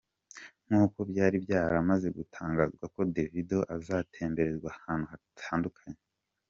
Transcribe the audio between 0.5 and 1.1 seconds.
Nkuko